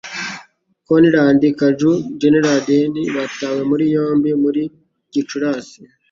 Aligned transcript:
Konrad 0.87 1.41
Kujau 1.59 1.91
& 2.09 2.19
Gerd 2.19 2.35
Heidemann 2.47 3.13
batawe 3.15 3.61
muri 3.69 3.85
yombi 3.95 4.29
muri 4.43 4.61
Gicurasi 5.13 5.81